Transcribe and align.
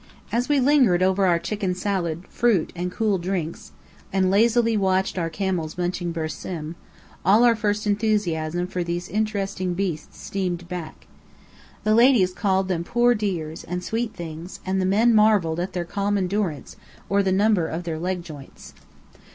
As 0.31 0.49
we 0.49 0.59
lingered 0.59 1.03
over 1.03 1.27
our 1.27 1.37
chicken 1.37 1.75
salad, 1.75 2.23
fruit, 2.27 2.73
and 2.75 2.91
cool 2.91 3.19
drinks, 3.19 3.71
and 4.11 4.31
lazily 4.31 4.75
watched 4.75 5.19
our 5.19 5.29
camels 5.29 5.77
munching 5.77 6.11
bersím, 6.11 6.73
all 7.23 7.43
our 7.43 7.55
first 7.55 7.85
enthusiasm 7.85 8.65
for 8.65 8.83
these 8.83 9.07
interesting 9.09 9.75
beasts 9.75 10.17
streamed 10.19 10.67
back. 10.67 11.05
The 11.83 11.93
ladies 11.93 12.33
called 12.33 12.67
them 12.67 12.83
poor 12.83 13.13
dears, 13.13 13.63
and 13.63 13.83
sweet 13.83 14.15
things; 14.15 14.59
and 14.65 14.81
the 14.81 14.87
men 14.87 15.13
marvelled 15.13 15.59
at 15.59 15.73
their 15.73 15.85
calm 15.85 16.17
endurance, 16.17 16.77
or 17.07 17.21
the 17.21 17.31
number 17.31 17.67
of 17.67 17.83
their 17.83 17.99
leg 17.99 18.23
joints. 18.23 18.73